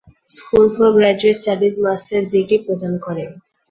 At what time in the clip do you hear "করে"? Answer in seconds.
3.05-3.23